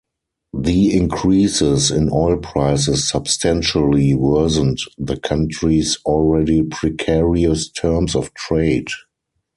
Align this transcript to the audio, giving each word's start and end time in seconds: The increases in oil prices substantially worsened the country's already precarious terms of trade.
The 0.57 0.97
increases 0.97 1.91
in 1.91 2.09
oil 2.11 2.37
prices 2.37 3.07
substantially 3.07 4.15
worsened 4.15 4.79
the 4.97 5.19
country's 5.19 5.99
already 6.07 6.63
precarious 6.63 7.69
terms 7.69 8.15
of 8.15 8.33
trade. 8.33 8.87